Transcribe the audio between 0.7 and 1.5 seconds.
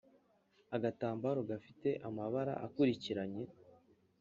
agatambaro